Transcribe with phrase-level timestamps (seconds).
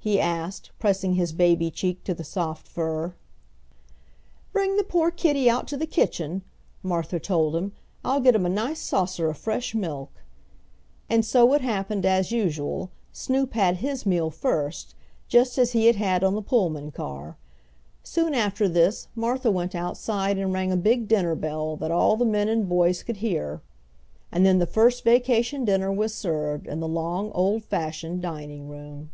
[0.00, 3.12] he asked, pressing his baby cheek to the soft fur.
[4.54, 6.40] "Bring the poor kitty out to the kitchen,"
[6.82, 7.72] Martha told him.
[8.02, 10.10] "I'll get him a nice saucer of fresh milk."
[11.10, 14.94] And so it happened, as usual, Snoop had his meal first,
[15.26, 17.36] just as he had had on the Pullman car.
[18.02, 22.24] Soon after this Martha went outside and rang a big dinner bell that all the
[22.24, 23.60] men and boys could hear.
[24.32, 29.10] And then the first vacation dinner was served in the long old fashioned dining room.